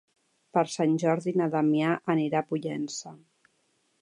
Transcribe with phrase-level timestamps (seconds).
[0.57, 3.15] Per Sant Jordi na Damià anirà a Pollença.